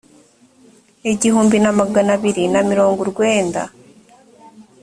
igihumbi 1.11 1.57
na 1.63 1.71
magana 1.79 2.11
abiri 2.17 2.43
na 2.53 2.61
mirongo 2.69 2.97
urwenda 3.05 3.61